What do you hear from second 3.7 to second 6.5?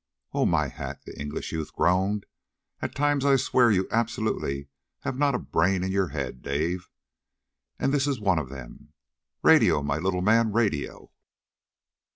absolutely have not a brain in your head,